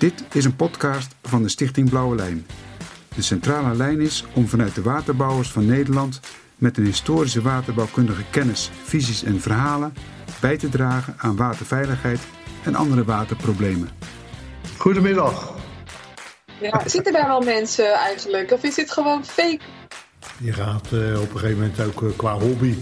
Dit 0.00 0.24
is 0.32 0.44
een 0.44 0.56
podcast 0.56 1.14
van 1.22 1.42
de 1.42 1.48
Stichting 1.48 1.90
Blauwe 1.90 2.16
Lijn. 2.16 2.46
De 3.14 3.22
centrale 3.22 3.74
lijn 3.76 4.00
is 4.00 4.24
om 4.34 4.48
vanuit 4.48 4.74
de 4.74 4.82
waterbouwers 4.82 5.50
van 5.50 5.66
Nederland 5.66 6.20
met 6.56 6.76
een 6.76 6.84
historische 6.84 7.42
waterbouwkundige 7.42 8.22
kennis, 8.30 8.70
visies 8.84 9.22
en 9.22 9.40
verhalen 9.40 9.94
bij 10.40 10.56
te 10.56 10.68
dragen 10.68 11.14
aan 11.18 11.36
waterveiligheid 11.36 12.20
en 12.64 12.74
andere 12.74 13.04
waterproblemen. 13.04 13.88
Goedemiddag. 14.76 15.54
Ja, 16.60 16.88
zitten 16.88 17.12
daar 17.12 17.26
wel 17.26 17.40
mensen 17.40 17.92
eigenlijk? 17.92 18.52
Of 18.52 18.62
is 18.62 18.74
dit 18.74 18.90
gewoon 18.90 19.24
fake? 19.24 19.60
Je 20.38 20.52
gaat 20.52 20.88
uh, 20.92 21.20
op 21.20 21.32
een 21.32 21.38
gegeven 21.38 21.60
moment 21.60 21.80
ook 21.80 22.02
uh, 22.02 22.10
qua 22.16 22.38
hobby. 22.38 22.74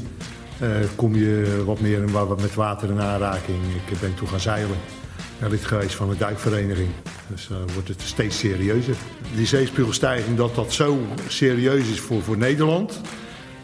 Uh, 0.62 0.68
kom 0.96 1.14
je 1.14 1.62
wat 1.66 1.80
meer 1.80 1.98
in, 1.98 2.10
wat 2.10 2.40
met 2.40 2.54
water 2.54 2.90
in 2.90 3.00
aanraking. 3.00 3.58
Ik 3.86 4.00
ben 4.00 4.14
toen 4.14 4.28
gaan 4.28 4.40
zeilen. 4.40 4.76
Lid 5.46 5.64
geweest 5.64 5.94
van 5.94 6.08
de 6.08 6.16
duikvereniging. 6.16 6.88
Dus 7.28 7.46
dan 7.46 7.72
wordt 7.74 7.88
het 7.88 8.02
steeds 8.02 8.38
serieuzer. 8.38 8.96
Die 9.34 9.46
zeespiegelstijging, 9.46 10.36
dat 10.36 10.54
dat 10.54 10.72
zo 10.72 10.98
serieus 11.28 11.88
is 11.88 12.00
voor, 12.00 12.22
voor 12.22 12.36
Nederland. 12.36 13.00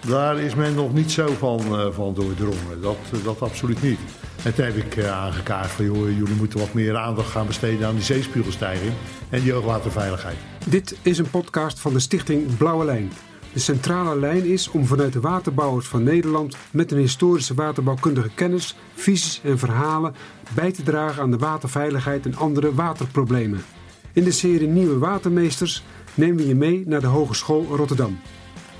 Daar 0.06 0.38
is 0.38 0.54
men 0.54 0.74
nog 0.74 0.92
niet 0.94 1.12
zo 1.12 1.26
van, 1.38 1.60
van 1.94 2.14
doordrongen. 2.14 2.80
Dat, 2.80 2.96
dat 3.24 3.42
absoluut 3.42 3.82
niet. 3.82 3.98
En 4.44 4.54
toen 4.54 4.64
heb 4.64 4.76
ik 4.76 5.04
aangekaart 5.04 5.70
van 5.70 5.84
joh, 5.84 5.96
jullie 5.96 6.34
moeten 6.34 6.58
wat 6.58 6.72
meer 6.72 6.96
aandacht 6.96 7.30
gaan 7.30 7.46
besteden 7.46 7.86
aan 7.86 7.94
die 7.94 8.04
zeespiegelstijging 8.04 8.92
en 9.30 9.42
die 9.42 9.52
hoogwaterveiligheid. 9.52 10.36
Dit 10.66 10.96
is 11.02 11.18
een 11.18 11.30
podcast 11.30 11.80
van 11.80 11.92
de 11.92 12.00
stichting 12.00 12.56
Blauwe 12.56 12.84
Lijn. 12.84 13.12
De 13.54 13.60
centrale 13.60 14.18
lijn 14.18 14.44
is 14.44 14.70
om 14.70 14.86
vanuit 14.86 15.12
de 15.12 15.20
waterbouwers 15.20 15.86
van 15.86 16.02
Nederland 16.02 16.56
met 16.70 16.92
een 16.92 16.98
historische 16.98 17.54
waterbouwkundige 17.54 18.30
kennis, 18.34 18.76
visies 18.94 19.40
en 19.44 19.58
verhalen 19.58 20.14
bij 20.54 20.72
te 20.72 20.82
dragen 20.82 21.22
aan 21.22 21.30
de 21.30 21.36
waterveiligheid 21.36 22.26
en 22.26 22.36
andere 22.36 22.74
waterproblemen. 22.74 23.64
In 24.12 24.24
de 24.24 24.30
serie 24.30 24.68
Nieuwe 24.68 24.98
Watermeesters 24.98 25.84
nemen 26.14 26.36
we 26.36 26.46
je 26.46 26.54
mee 26.54 26.82
naar 26.86 27.00
de 27.00 27.06
Hogeschool 27.06 27.66
Rotterdam. 27.76 28.18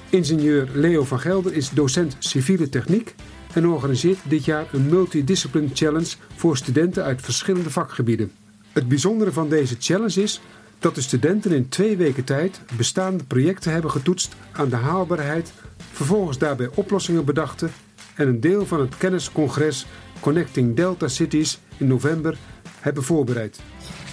Ingenieur 0.09 0.69
Leo 0.73 1.05
van 1.05 1.21
Gelder 1.21 1.53
is 1.53 1.71
docent 1.71 2.17
civiele 2.19 2.69
techniek 2.69 3.15
en 3.53 3.67
organiseert 3.67 4.19
dit 4.23 4.45
jaar 4.45 4.67
een 4.73 4.87
multidiscipline 4.89 5.69
challenge 5.73 6.15
voor 6.37 6.57
studenten 6.57 7.05
uit 7.05 7.23
verschillende 7.23 7.71
vakgebieden. 7.71 8.33
Het 8.73 8.89
bijzondere 8.89 9.33
van 9.33 9.49
deze 9.49 9.77
challenge 9.79 10.23
is 10.23 10.41
dat 10.85 10.95
de 10.95 11.01
studenten 11.01 11.53
in 11.53 11.69
twee 11.69 11.97
weken 11.97 12.25
tijd 12.25 12.61
bestaande 12.77 13.25
projecten 13.25 13.73
hebben 13.73 13.91
getoetst 13.91 14.35
aan 14.53 14.69
de 14.69 14.77
haalbaarheid, 14.77 15.53
vervolgens 15.93 16.39
daarbij 16.39 16.69
oplossingen 16.75 17.25
bedachten 17.25 17.71
en 18.15 18.29
een 18.29 18.41
deel 18.41 18.67
van 18.67 18.81
het 18.81 18.97
kenniscongres 18.97 19.87
Connecting 20.21 20.77
Delta 20.77 21.09
Cities 21.09 21.59
in 21.77 21.87
november 21.87 22.37
hebben 22.81 23.03
voorbereid. 23.03 23.61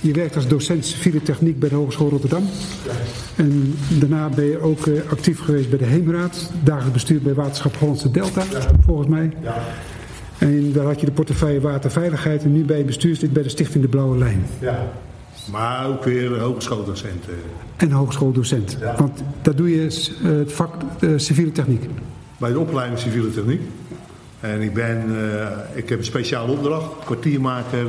Je 0.01 0.13
werkt 0.13 0.35
als 0.35 0.47
docent 0.47 0.85
civiele 0.85 1.21
techniek 1.21 1.59
bij 1.59 1.69
de 1.69 1.75
Hogeschool 1.75 2.09
Rotterdam. 2.09 2.43
En 3.35 3.75
daarna 3.99 4.29
ben 4.29 4.45
je 4.45 4.59
ook 4.59 4.87
actief 5.09 5.39
geweest 5.39 5.69
bij 5.69 5.79
de 5.79 5.85
Heemraad, 5.85 6.51
dagelijks 6.63 6.93
bestuur 6.93 7.21
bij 7.21 7.33
Waterschap 7.33 7.75
Hollandse 7.75 8.11
Delta, 8.11 8.43
volgens 8.85 9.07
mij. 9.07 9.33
En 10.37 10.71
daar 10.71 10.85
had 10.85 10.99
je 10.99 11.05
de 11.05 11.11
portefeuille 11.11 11.61
waterveiligheid 11.61 12.43
en 12.43 12.51
nu 12.51 12.63
ben 12.63 12.77
je 12.77 12.83
bestuurslid 12.83 13.33
bij 13.33 13.43
de 13.43 13.49
Stichting 13.49 13.83
De 13.83 13.89
Blauwe 13.89 14.17
Lijn. 14.17 14.45
Ja. 14.59 14.91
Maar 15.45 15.87
ook 15.87 16.03
weer 16.03 16.39
hogeschooldocent. 16.39 17.25
En 17.75 17.91
hogeschooldocent. 17.91 18.77
Ja. 18.79 18.95
Want 18.97 19.23
daar 19.41 19.55
doe 19.55 19.75
je 19.75 19.81
het 19.81 20.53
vak 20.53 20.73
uh, 20.99 21.11
civiele 21.15 21.51
techniek. 21.51 21.89
Bij 22.37 22.51
de 22.51 22.59
opleiding 22.59 22.99
civiele 22.99 23.31
techniek. 23.31 23.61
En 24.39 24.61
ik, 24.61 24.73
ben, 24.73 25.05
uh, 25.09 25.47
ik 25.73 25.89
heb 25.89 25.99
een 25.99 26.05
speciale 26.05 26.51
opdracht, 26.51 26.85
kwartiermaker 27.05 27.85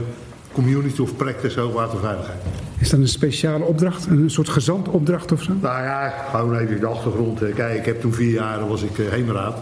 Community 0.53 1.01
of 1.01 1.17
Practice 1.17 1.61
Hoogwaterveiligheid. 1.61 2.39
Is 2.79 2.91
dat 2.91 3.01
een 3.01 3.09
speciale 3.09 3.65
opdracht? 3.65 4.07
Een 4.07 4.31
soort 4.31 4.49
gezantopdracht 4.49 5.33
of 5.33 5.43
zo? 5.43 5.53
Nou 5.61 5.83
ja, 5.83 6.09
gewoon 6.31 6.57
even 6.57 6.81
de 6.81 6.87
achtergrond. 6.87 7.41
Kijk, 7.55 7.79
ik 7.79 7.85
heb 7.85 8.01
toen 8.01 8.13
vier 8.13 8.33
jaar 8.33 8.69
was 8.69 8.83
ik 8.83 8.97
heemraad. 8.97 9.59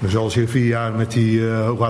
Dus 0.00 0.16
als 0.16 0.34
je 0.34 0.48
vier 0.48 0.66
jaar 0.66 0.92
met 0.92 1.12
die 1.12 1.38
uh, 1.40 1.86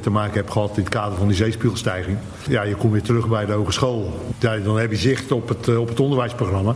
te 0.00 0.10
maken 0.10 0.34
hebt 0.34 0.50
gehad 0.50 0.76
in 0.76 0.82
het 0.82 0.92
kader 0.92 1.18
van 1.18 1.26
die 1.26 1.36
zeespiegelstijging. 1.36 2.18
Ja, 2.48 2.62
je 2.62 2.74
komt 2.74 2.92
weer 2.92 3.02
terug 3.02 3.28
bij 3.28 3.46
de 3.46 3.52
hogeschool. 3.52 4.20
Ja, 4.38 4.56
dan 4.56 4.78
heb 4.78 4.90
je 4.90 4.96
zicht 4.96 5.32
op 5.32 5.48
het, 5.48 5.66
uh, 5.66 5.80
op 5.80 5.88
het 5.88 6.00
onderwijsprogramma. 6.00 6.74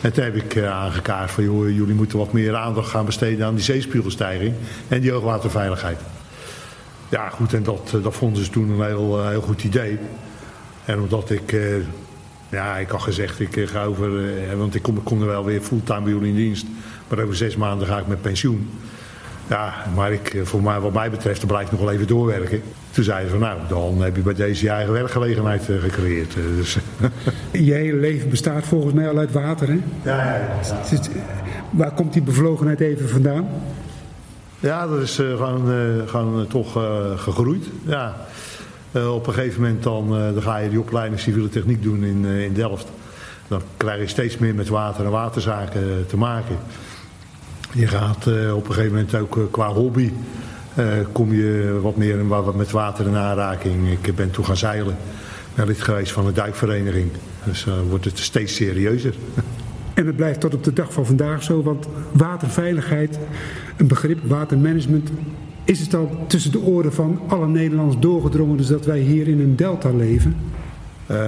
En 0.00 0.12
toen 0.12 0.24
heb 0.24 0.36
ik 0.36 0.62
aangekaart 0.62 1.30
van 1.30 1.44
joh, 1.44 1.68
jullie 1.68 1.94
moeten 1.94 2.18
wat 2.18 2.32
meer 2.32 2.56
aandacht 2.56 2.90
gaan 2.90 3.04
besteden 3.04 3.46
aan 3.46 3.54
die 3.54 3.64
zeespiegelstijging 3.64 4.54
en 4.88 5.00
die 5.00 5.10
hoogwaterveiligheid. 5.12 5.98
Ja 7.08 7.28
goed, 7.28 7.54
en 7.54 7.62
dat, 7.62 7.96
dat 8.02 8.14
vonden 8.14 8.44
ze 8.44 8.50
toen 8.50 8.70
een 8.70 8.86
heel, 8.86 9.28
heel 9.28 9.40
goed 9.40 9.64
idee. 9.64 9.98
En 10.84 11.00
omdat 11.00 11.30
ik, 11.30 11.56
ja 12.50 12.76
ik 12.76 12.88
had 12.88 13.02
gezegd, 13.02 13.40
ik 13.40 13.68
ga 13.68 13.84
over, 13.84 14.10
want 14.56 14.74
ik 14.74 14.82
kom 15.04 15.20
er 15.20 15.26
wel 15.26 15.44
weer 15.44 15.60
fulltime 15.60 16.00
bij 16.00 16.12
jullie 16.12 16.28
in 16.28 16.36
dienst. 16.36 16.66
Maar 17.08 17.22
over 17.22 17.36
zes 17.36 17.56
maanden 17.56 17.86
ga 17.86 17.98
ik 17.98 18.06
met 18.06 18.22
pensioen. 18.22 18.70
Ja, 19.50 19.74
maar 19.94 20.12
ik, 20.12 20.40
voor 20.42 20.62
mij, 20.62 20.80
wat 20.80 20.92
mij 20.92 21.10
betreft, 21.10 21.40
dan 21.40 21.48
blijf 21.48 21.64
ik 21.64 21.70
nog 21.70 21.80
wel 21.80 21.90
even 21.90 22.06
doorwerken. 22.06 22.62
Toen 22.90 23.04
zeiden 23.04 23.30
ze 23.30 23.38
van, 23.38 23.46
nou, 23.46 23.60
dan 23.68 24.02
heb 24.02 24.16
je 24.16 24.22
bij 24.22 24.34
deze 24.34 24.64
je 24.64 24.70
eigen 24.70 24.92
werkgelegenheid 24.92 25.68
uh, 25.68 25.80
gecreëerd. 25.82 26.36
Uh, 26.36 26.56
dus. 26.56 26.78
je 27.68 27.72
hele 27.72 27.96
leven 27.96 28.30
bestaat 28.30 28.64
volgens 28.64 28.94
mij 28.94 29.08
al 29.08 29.18
uit 29.18 29.32
water, 29.32 29.68
hè? 29.68 29.78
Ja, 30.02 30.24
ja, 30.24 30.34
ja. 30.34 31.20
Waar 31.70 31.92
komt 31.92 32.12
die 32.12 32.22
bevlogenheid 32.22 32.80
even 32.80 33.08
vandaan? 33.08 33.48
Ja, 34.60 34.86
dat 34.86 35.00
is 35.00 35.18
uh, 35.18 35.36
gewoon, 35.36 35.68
gewoon 36.08 36.46
toch 36.46 36.72
gegroeid. 37.16 37.64
Ja. 37.82 38.16
op 38.92 39.26
een 39.26 39.34
gegeven 39.34 39.60
moment 39.60 39.82
dan, 39.82 40.08
dan 40.08 40.42
ga 40.42 40.56
je 40.56 40.68
die 40.68 40.80
opleiding 40.80 41.20
civiele 41.20 41.48
techniek 41.48 41.82
doen 41.82 42.04
in, 42.04 42.24
in 42.24 42.52
Delft. 42.52 42.86
Dan 43.48 43.62
krijg 43.76 44.00
je 44.00 44.06
steeds 44.06 44.38
meer 44.38 44.54
met 44.54 44.68
water 44.68 45.04
en 45.04 45.10
waterzaken 45.10 46.06
te 46.06 46.16
maken. 46.16 46.56
Je 47.72 47.86
gaat 47.86 48.26
uh, 48.26 48.56
op 48.56 48.68
een 48.68 48.74
gegeven 48.74 48.94
moment 48.94 49.14
ook 49.14 49.36
uh, 49.36 49.44
qua 49.50 49.72
hobby 49.72 50.12
uh, 50.78 50.86
kom 51.12 51.34
je 51.34 51.78
wat 51.82 51.96
meer 51.96 52.28
wat 52.28 52.54
met 52.54 52.70
water 52.70 53.06
in 53.06 53.16
aanraking. 53.16 53.90
Ik 54.02 54.14
ben 54.14 54.30
toen 54.30 54.44
gaan 54.44 54.56
zeilen. 54.56 54.96
Ben 55.54 55.66
lid 55.66 55.82
geweest 55.82 56.12
van 56.12 56.26
de 56.26 56.32
duikvereniging. 56.32 57.10
Dus 57.44 57.66
wordt 57.88 58.04
het 58.04 58.18
steeds 58.18 58.54
serieuzer. 58.54 59.14
En 59.94 60.06
het 60.06 60.16
blijft 60.16 60.40
tot 60.40 60.54
op 60.54 60.64
de 60.64 60.72
dag 60.72 60.92
van 60.92 61.06
vandaag 61.06 61.42
zo, 61.42 61.62
want 61.62 61.88
waterveiligheid, 62.12 63.18
een 63.76 63.86
begrip, 63.86 64.18
watermanagement, 64.24 65.10
is 65.64 65.80
het 65.80 65.94
al 65.94 66.24
tussen 66.26 66.52
de 66.52 66.60
oren 66.60 66.92
van 66.92 67.20
alle 67.28 67.46
Nederlanders 67.46 68.00
doorgedrongen, 68.00 68.56
dus 68.56 68.66
dat 68.66 68.86
wij 68.86 68.98
hier 68.98 69.28
in 69.28 69.40
een 69.40 69.56
delta 69.56 69.90
leven? 69.90 70.36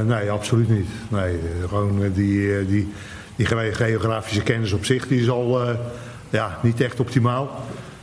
nee, 0.07 0.31
absoluut 0.31 0.69
niet. 0.69 0.87
Nee, 1.09 1.39
gewoon 1.69 2.01
die, 2.15 2.67
die, 2.67 2.89
die 3.37 3.47
geografische 3.73 4.43
kennis 4.43 4.73
op 4.73 4.85
zich, 4.85 5.09
die 5.09 5.21
is 5.21 5.31
al 5.31 5.77
ja, 6.33 6.59
niet 6.63 6.81
echt 6.81 7.01
optimaal. 7.01 7.51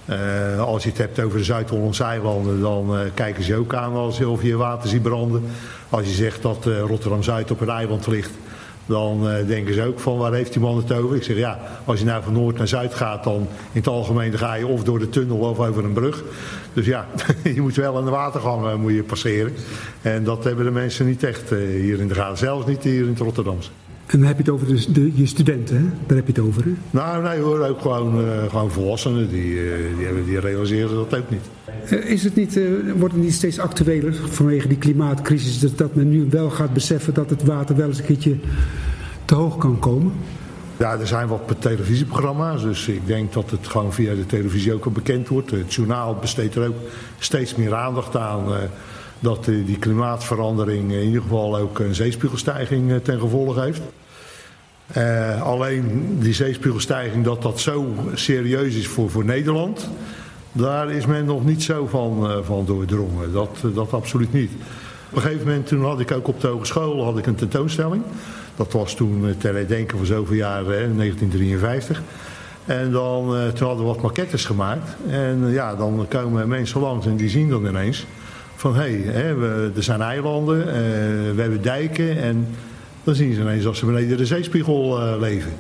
Uh, 0.10 0.60
als 0.60 0.84
je 0.84 0.90
het 0.90 0.98
hebt 0.98 1.20
over 1.20 1.38
de 1.38 1.44
Zuid-Hollandse 1.44 2.04
eilanden, 2.04 2.62
dan 2.62 2.96
uh, 2.96 3.00
kijken 3.14 3.44
ze 3.44 3.56
ook 3.56 3.74
aan 3.74 3.94
als 3.94 4.22
of 4.22 4.44
je 4.44 4.58
water 4.58 4.90
ziet 4.90 5.02
branden. 5.02 5.44
Als 5.90 6.06
je 6.06 6.14
zegt 6.14 6.42
dat 6.42 6.66
uh, 6.68 6.80
Rotterdam-Zuid 6.80 7.52
op 7.52 7.62
een 7.62 7.70
eiland 7.70 8.08
ligt, 8.08 8.32
dan 8.86 9.28
denken 9.48 9.74
ze 9.74 9.84
ook 9.84 10.00
van 10.00 10.18
waar 10.18 10.34
heeft 10.34 10.54
die 10.54 10.62
man 10.62 10.78
het 10.78 10.92
over? 10.92 11.16
Ik 11.16 11.24
zeg 11.24 11.38
ja, 11.38 11.60
als 11.86 12.00
je 12.00 12.06
nou 12.06 12.24
van 12.24 12.34
noord 12.34 12.58
naar 12.58 12.68
zuid 12.68 12.94
gaat, 12.94 13.24
dan 13.24 13.36
in 13.72 13.80
het 13.80 13.88
algemeen 13.88 14.38
ga 14.38 14.54
je 14.54 14.68
of 14.68 14.84
door 14.84 15.00
de 15.00 15.10
tunnel 15.10 15.38
of 15.38 15.60
over 15.60 15.84
een 15.84 15.94
brug. 15.94 16.24
Dus 16.74 16.86
ja, 16.86 17.08
je 17.56 17.62
moet 17.62 17.76
wel 17.76 17.98
een 17.98 18.10
watergang 18.10 18.78
moet 18.78 18.94
je 18.94 19.04
passeren. 19.04 19.54
En 20.02 20.24
dat 20.24 20.44
hebben 20.44 20.66
de 20.66 20.72
mensen 20.72 21.06
niet 21.06 21.24
echt 21.24 21.50
hier 21.50 22.00
in 22.00 22.08
de 22.08 22.16
gaten, 22.16 22.38
zelfs 22.38 22.66
niet 22.66 22.84
hier 22.84 23.04
in 23.04 23.10
het 23.10 23.20
Rotterdamse. 23.20 23.70
En 24.10 24.20
dan 24.20 24.28
heb 24.28 24.38
je 24.38 24.44
het 24.44 24.52
over 24.52 24.68
de, 24.68 24.92
de, 24.92 25.12
je 25.16 25.26
studenten, 25.26 25.76
hè? 25.76 25.84
daar 26.08 26.18
heb 26.18 26.28
je 26.28 26.34
het 26.34 26.42
over. 26.42 26.64
Hè? 26.64 26.72
Nou, 26.90 27.24
nee 27.24 27.40
hoor, 27.40 27.60
ook 27.60 27.82
gewoon, 27.82 28.22
uh, 28.22 28.44
gewoon 28.50 28.72
volwassenen, 28.72 29.30
die, 29.30 29.54
uh, 29.54 29.74
die, 29.96 30.06
hebben, 30.06 30.26
die 30.26 30.40
realiseren 30.40 30.96
dat 30.96 31.16
ook 31.16 31.30
niet. 31.30 31.50
Uh, 31.92 32.10
is 32.10 32.24
het 32.24 32.36
niet, 32.36 32.60
wordt 32.98 33.14
het 33.14 33.24
niet 33.24 33.34
steeds 33.34 33.60
actueler 33.60 34.16
vanwege 34.30 34.68
die 34.68 34.78
klimaatcrisis, 34.78 35.60
dat, 35.60 35.78
dat 35.78 35.96
men 35.96 36.10
nu 36.10 36.28
wel 36.30 36.50
gaat 36.50 36.74
beseffen 36.74 37.14
dat 37.14 37.30
het 37.30 37.44
water 37.44 37.76
wel 37.76 37.88
eens 37.88 37.98
een 37.98 38.06
keertje 38.06 38.36
te 39.26 39.36
hoog 39.36 39.58
kan 39.58 39.80
komen? 39.80 40.12
Ja, 40.78 41.00
er 41.00 41.08
zijn 41.08 41.28
wat 41.28 41.56
televisieprogramma's, 41.60 42.62
dus 42.62 42.88
ik 42.88 43.08
denk 43.08 43.34
dat 43.34 43.52
het 43.52 43.68
gewoon 43.68 43.94
via 43.94 44.16
de 44.16 44.26
televisie 44.26 44.74
ook 44.74 44.86
al 44.86 44.92
bekend 44.92 45.28
wordt. 45.28 45.52
Het 45.52 45.74
journaal 45.74 46.16
besteedt 46.16 46.56
er 46.56 46.68
ook 46.68 46.78
steeds 47.20 47.56
meer 47.56 47.76
aandacht 47.76 48.16
aan 48.18 48.44
dat 49.20 49.46
die 49.46 49.80
klimaatverandering 49.80 50.92
in 50.92 51.04
ieder 51.04 51.22
geval 51.22 51.58
ook 51.58 51.80
een 51.80 51.96
zeespiegelstijging 51.96 53.04
ten 53.04 53.20
gevolge 53.20 53.62
heeft. 53.62 53.82
Uh, 54.98 55.42
alleen 55.42 56.18
die 56.20 56.34
zeespiegelstijging, 56.34 57.24
dat 57.24 57.42
dat 57.42 57.60
zo 57.60 57.94
serieus 58.14 58.76
is 58.76 58.88
voor, 58.88 59.10
voor 59.10 59.26
Nederland, 59.26 59.90
daar 60.52 60.92
is 60.92 61.06
men 61.06 61.26
nog 61.26 61.46
niet 61.46 61.64
zo 61.64 61.88
van, 61.88 62.32
uh, 62.32 62.38
van 62.42 62.66
doordrongen. 62.66 63.34
Dat, 63.34 63.58
uh, 63.66 63.76
dat 63.76 63.94
absoluut 63.94 64.34
niet. 64.34 64.52
Op 65.10 65.16
een 65.16 65.22
gegeven 65.22 65.48
moment 65.48 65.68
toen 65.68 65.84
had 65.84 66.00
ik 66.00 66.12
ook 66.12 66.28
op 66.28 66.42
de 66.42 66.48
hogeschool 66.48 67.04
had 67.04 67.18
ik 67.18 67.26
een 67.26 67.36
tentoonstelling. 67.36 68.04
Dat 68.56 68.74
was 68.74 68.96
toen 68.96 69.36
ter 69.38 69.54
herdenken 69.54 69.98
van 69.98 70.06
zoveel 70.06 70.36
jaar, 70.36 70.64
1953. 70.64 72.02
En 72.66 72.92
dan, 72.92 73.36
toen 73.54 73.68
hadden 73.68 73.86
we 73.86 73.92
wat 73.92 74.02
maquettes 74.02 74.46
gemaakt. 74.46 74.96
En 75.10 75.50
ja, 75.52 75.76
dan 75.76 76.06
komen 76.10 76.48
mensen 76.48 76.82
langs 76.82 77.06
en 77.06 77.16
die 77.16 77.30
zien 77.30 77.50
dan 77.50 77.66
ineens 77.66 78.06
Van 78.56 78.76
hé, 78.76 79.02
hey, 79.02 79.36
er 79.76 79.84
zijn 79.84 80.02
eilanden, 80.02 80.66
we 81.36 81.42
hebben 81.42 81.62
dijken 81.62 82.18
en 82.22 82.48
dan 83.10 83.18
zien 83.18 83.34
ze 83.34 83.42
ineens 83.42 83.64
dat 83.64 83.78
ze 83.78 83.86
beneden 83.86 84.18
de 84.18 84.26
zeespiegel 84.26 85.02
uh, 85.02 85.20
leven. 85.20 85.52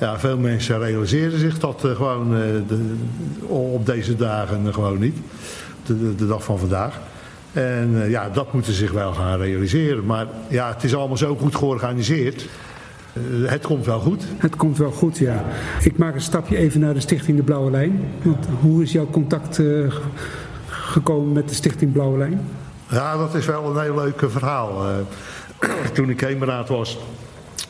Ja, 0.00 0.18
veel 0.18 0.38
mensen 0.38 0.78
realiseren 0.78 1.38
zich 1.38 1.58
dat 1.58 1.82
uh, 1.84 1.96
gewoon 1.96 2.30
de, 2.68 2.94
op 3.46 3.86
deze 3.86 4.16
dagen 4.16 4.74
gewoon 4.74 4.98
niet. 4.98 5.16
De, 5.86 6.14
de, 6.14 6.26
dag 6.26 6.44
van 6.44 6.58
vandaag. 6.58 7.00
En 7.52 8.04
ja, 8.08 8.28
dat 8.28 8.52
moeten 8.52 8.72
ze 8.72 8.78
zich 8.78 8.92
wel 8.92 9.12
gaan 9.12 9.38
realiseren. 9.38 10.06
Maar 10.06 10.26
ja, 10.48 10.72
het 10.72 10.84
is 10.84 10.94
allemaal 10.94 11.16
zo 11.16 11.36
goed 11.36 11.54
georganiseerd. 11.54 12.48
het 13.44 13.66
komt 13.66 13.86
wel 13.86 14.00
goed. 14.00 14.24
Het 14.36 14.56
komt 14.56 14.78
wel 14.78 14.90
goed, 14.90 15.18
ja. 15.18 15.44
Ik 15.82 15.98
maak 15.98 16.14
een 16.14 16.20
stapje 16.20 16.56
even 16.56 16.80
naar 16.80 16.94
de 16.94 17.00
Stichting 17.00 17.36
De 17.36 17.42
Blauwe 17.42 17.70
Lijn. 17.70 18.04
Want 18.22 18.46
hoe 18.60 18.82
is 18.82 18.92
jouw 18.92 19.08
contact 19.10 19.60
gekomen 20.68 21.32
met 21.32 21.48
de 21.48 21.54
Stichting 21.54 21.92
Blauwe 21.92 22.18
Lijn? 22.18 22.40
Ja, 22.90 23.16
dat 23.16 23.34
is 23.34 23.46
wel 23.46 23.76
een 23.76 23.82
heel 23.82 23.94
leuk 23.94 24.22
verhaal. 24.26 24.86
toen 25.94 26.10
ik 26.10 26.20
heemraad 26.20 26.68
was, 26.68 26.98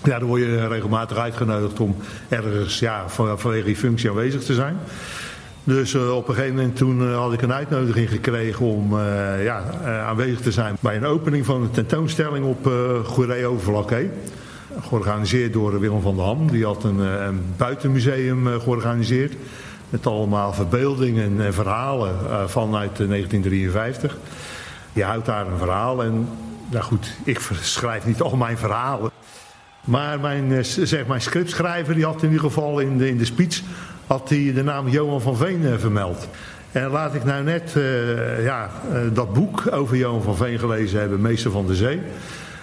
ja, 0.05 0.19
dan 0.19 0.29
word 0.29 0.41
je 0.41 0.69
regelmatig 0.69 1.17
uitgenodigd 1.17 1.81
om 1.81 1.97
ergens 2.29 2.79
ja, 2.79 3.05
vanwege 3.09 3.65
die 3.65 3.77
functie 3.77 4.11
aanwezig 4.11 4.43
te 4.43 4.55
zijn. 4.55 4.77
Dus 5.65 5.95
uh, 5.95 6.17
op 6.17 6.29
een 6.29 6.35
gegeven 6.35 6.57
moment 6.57 6.77
toen 6.77 7.03
uh, 7.03 7.17
had 7.17 7.33
ik 7.33 7.43
een 7.43 7.53
uitnodiging 7.53 8.09
gekregen 8.09 8.67
om 8.67 8.93
uh, 8.93 9.45
ja, 9.45 9.63
aanwezig 10.07 10.41
te 10.41 10.53
zijn 10.53 10.77
bij 10.81 10.97
een 10.97 11.05
opening 11.05 11.47
van 11.47 11.63
een 11.63 11.71
tentoonstelling 11.71 12.47
op 12.47 12.67
uh, 12.67 13.05
Goeree. 13.05 14.11
Georganiseerd 14.81 15.53
door 15.53 15.81
Willem 15.81 16.01
van 16.01 16.17
der 16.17 16.25
Ham. 16.25 16.51
Die 16.51 16.65
had 16.65 16.85
een, 16.85 16.99
een 16.99 17.43
buitenmuseum 17.57 18.47
georganiseerd. 18.61 19.35
Met 19.91 20.07
allemaal 20.07 20.53
verbeeldingen 20.53 21.41
en 21.41 21.55
verhalen 21.55 22.15
vanuit 22.51 22.97
1953. 22.97 24.17
Je 24.93 25.05
houdt 25.05 25.27
daar 25.27 25.47
een 25.47 25.59
verhaal 25.59 26.03
en 26.03 26.29
nou 26.71 26.85
goed, 26.85 27.13
ik 27.25 27.41
schrijf 27.61 28.07
niet 28.07 28.21
al 28.21 28.37
mijn 28.37 28.59
verhalen. 28.59 29.11
Maar 29.85 30.21
mijn, 30.21 30.53
eh, 30.53 30.63
zeg, 30.63 31.07
mijn 31.07 31.21
scriptschrijver 31.21 31.95
die 31.95 32.05
had 32.05 32.23
in 32.23 32.29
ieder 32.29 32.45
geval 32.45 32.81
in 32.81 32.99
de, 32.99 33.09
in 33.09 33.19
de 33.19 33.25
speech 33.25 33.61
had 34.07 34.29
hij 34.29 34.53
de 34.55 34.63
naam 34.63 34.89
Johan 34.89 35.21
van 35.21 35.37
Veen 35.37 35.67
eh, 35.67 35.79
vermeld. 35.79 36.29
En 36.73 36.91
laat 36.91 37.15
ik 37.15 37.25
nou 37.25 37.45
net 37.45 37.75
uh, 37.77 38.45
ja, 38.45 38.71
dat 39.13 39.33
boek 39.33 39.63
over 39.71 39.97
Johan 39.97 40.23
van 40.23 40.37
Veen 40.37 40.59
gelezen 40.59 41.01
hebben, 41.01 41.21
Meester 41.21 41.51
van 41.51 41.67
de 41.67 41.75
Zee. 41.75 42.01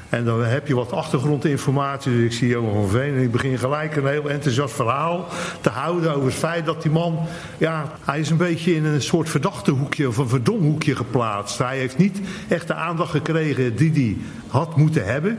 En 0.09 0.25
dan 0.25 0.44
heb 0.44 0.68
je 0.68 0.75
wat 0.75 0.92
achtergrondinformatie. 0.92 2.12
Dus 2.12 2.24
ik 2.24 2.31
zie 2.31 2.48
Johan 2.48 2.74
van 2.74 2.89
Veen 2.89 3.15
en 3.15 3.21
ik 3.21 3.31
begin 3.31 3.57
gelijk 3.57 3.95
een 3.95 4.07
heel 4.07 4.30
enthousiast 4.30 4.74
verhaal 4.74 5.27
te 5.62 5.69
houden 5.69 6.15
over 6.15 6.25
het 6.25 6.38
feit 6.38 6.65
dat 6.65 6.81
die 6.81 6.92
man, 6.92 7.19
ja, 7.57 7.92
hij 8.06 8.19
is 8.19 8.30
een 8.30 8.38
beetje 8.38 8.75
in 8.75 8.86
een 8.86 9.01
soort 9.01 9.30
verdachte 9.30 9.71
hoekje 9.71 10.07
of 10.07 10.18
een 10.18 10.30
verdomhoekje 10.30 10.95
geplaatst. 10.95 11.57
Hij 11.57 11.77
heeft 11.77 11.98
niet 11.98 12.21
echt 12.48 12.68
de 12.68 12.74
aandacht 12.74 13.12
gekregen 13.12 13.75
die 13.75 13.92
hij 13.92 14.18
had 14.48 14.75
moeten 14.75 15.06
hebben. 15.06 15.38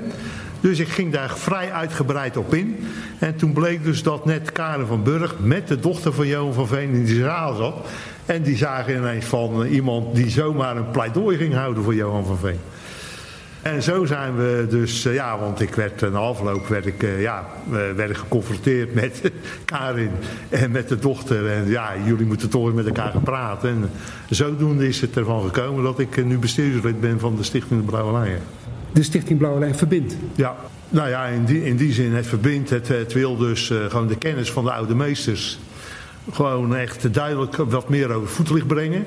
Dus 0.61 0.79
ik 0.79 0.89
ging 0.89 1.13
daar 1.13 1.37
vrij 1.37 1.73
uitgebreid 1.73 2.37
op 2.37 2.55
in. 2.55 2.87
En 3.19 3.37
toen 3.37 3.53
bleek 3.53 3.85
dus 3.85 4.03
dat 4.03 4.25
net 4.25 4.53
Karen 4.53 4.87
van 4.87 5.03
Burg 5.03 5.35
met 5.39 5.69
de 5.69 5.81
dochter 5.81 6.13
van 6.13 6.27
Johan 6.27 6.55
van 6.55 6.67
Veen 6.67 6.93
in 6.93 7.05
die 7.05 7.23
zaal 7.23 7.57
zat. 7.57 7.75
En 8.27 8.43
die 8.43 8.57
zagen 8.57 8.97
ineens 8.97 9.25
van 9.25 9.67
iemand 9.67 10.15
die 10.15 10.31
zomaar 10.31 10.77
een 10.77 10.91
pleidooi 10.91 11.37
ging 11.37 11.55
houden 11.55 11.83
voor 11.83 11.95
Johan 11.95 12.27
van 12.27 12.39
Veen. 12.39 12.61
En 13.75 13.83
zo 13.83 14.05
zijn 14.05 14.37
we 14.37 14.67
dus, 14.71 15.07
uh, 15.07 15.15
ja, 15.15 15.39
want 15.39 15.61
ik 15.61 15.75
werd 15.75 16.03
een 16.03 16.15
afloop 16.15 16.67
werd 16.67 16.87
ik, 16.87 17.03
uh, 17.03 17.23
ja, 17.23 17.47
uh, 17.71 17.77
werd 17.97 18.17
geconfronteerd 18.17 18.95
met 18.95 19.31
Karin 19.65 20.11
en 20.49 20.71
met 20.71 20.89
de 20.89 20.99
dochter. 20.99 21.51
En 21.51 21.69
ja, 21.69 21.93
jullie 22.05 22.27
moeten 22.27 22.49
toch 22.49 22.75
met 22.75 22.87
elkaar 22.87 23.13
gaan 23.13 23.23
praten. 23.23 23.71
En 23.71 23.91
zodoende 24.31 24.89
is 24.89 25.01
het 25.01 25.17
ervan 25.17 25.43
gekomen 25.43 25.85
dat 25.85 25.99
ik 25.99 26.25
nu 26.25 26.39
bestuurslid 26.39 27.01
ben 27.01 27.21
van 27.21 27.37
de 27.37 27.43
Stichting 27.43 27.81
de 27.81 27.87
Blauwe 27.87 28.13
Lijn. 28.13 28.41
De 28.93 29.03
Stichting 29.03 29.39
Blauwe 29.39 29.61
Lijn 29.61 29.75
verbindt? 29.75 30.17
Ja, 30.35 30.57
nou 30.89 31.09
ja, 31.09 31.25
in 31.25 31.45
die, 31.45 31.65
in 31.65 31.77
die 31.77 31.93
zin, 31.93 32.15
het 32.15 32.27
verbindt. 32.27 32.71
Het, 32.71 32.89
het 32.89 33.13
wil 33.13 33.37
dus 33.37 33.73
gewoon 33.89 34.09
de 34.09 34.19
kennis 34.19 34.53
van 34.53 34.65
de 34.65 34.73
oude 34.73 34.95
meesters 34.95 35.59
gewoon 36.33 36.77
echt 36.77 37.15
duidelijk 37.15 37.57
wat 37.57 37.89
meer 37.89 38.13
over 38.13 38.29
voetlicht 38.29 38.67
brengen. 38.67 39.07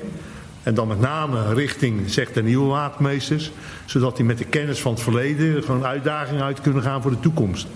En 0.62 0.74
dan 0.74 0.88
met 0.88 1.00
name 1.00 1.54
richting 1.54 2.10
zegt 2.10 2.34
de 2.34 2.42
nieuwe 2.42 2.68
watermeesters. 2.68 3.52
Zodat 3.84 4.16
die 4.16 4.24
met 4.24 4.38
de 4.38 4.44
kennis 4.44 4.80
van 4.80 4.92
het 4.92 5.02
verleden 5.02 5.62
gewoon 5.62 5.84
uitdagingen 5.84 6.42
uit 6.42 6.60
kunnen 6.60 6.82
gaan 6.82 7.02
voor 7.02 7.10
de 7.10 7.20
toekomst. 7.20 7.66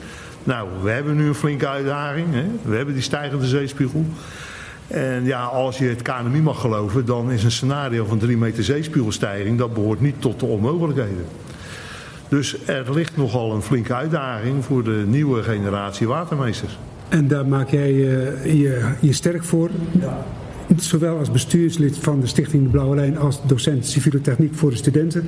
Nou, 0.45 0.69
we 0.83 0.91
hebben 0.91 1.17
nu 1.17 1.27
een 1.27 1.35
flinke 1.35 1.69
uitdaging. 1.69 2.27
Hè? 2.31 2.45
We 2.63 2.77
hebben 2.77 2.95
die 2.95 3.03
stijgende 3.03 3.47
zeespiegel. 3.47 4.05
En 4.87 5.25
ja, 5.25 5.45
als 5.45 5.79
je 5.79 5.85
het 5.85 6.03
KNMI 6.03 6.41
mag 6.41 6.61
geloven, 6.61 7.05
dan 7.05 7.31
is 7.31 7.45
een 7.45 7.51
scenario 7.51 8.05
van 8.05 8.19
3 8.19 8.37
meter 8.37 8.65
zeespiegelstijging, 8.65 9.59
dat 9.59 9.75
behoort 9.75 10.01
niet 10.01 10.21
tot 10.21 10.41
de 10.41 10.47
onmogelijkheden. 10.47 11.25
Dus 12.29 12.67
er 12.67 12.95
ligt 12.95 13.17
nogal 13.17 13.53
een 13.53 13.63
flinke 13.63 13.95
uitdaging 13.95 14.65
voor 14.65 14.85
de 14.85 15.05
nieuwe 15.07 15.43
generatie 15.43 16.09
watermeesters. 16.09 16.79
En 17.09 17.29
daar 17.29 17.47
maak 17.47 17.69
jij 17.69 17.93
je, 17.93 18.41
je, 18.45 18.95
je 19.01 19.13
sterk 19.13 19.45
voor? 19.45 19.71
Ja 20.01 20.25
zowel 20.83 21.19
als 21.19 21.31
bestuurslid 21.31 21.99
van 21.99 22.21
de 22.21 22.27
Stichting 22.27 22.63
De 22.63 22.69
Blauwe 22.69 22.97
Lijn 22.97 23.19
als 23.19 23.41
docent 23.47 23.87
civiele 23.87 24.21
techniek 24.21 24.55
voor 24.55 24.71
de 24.71 24.77
studenten. 24.77 25.27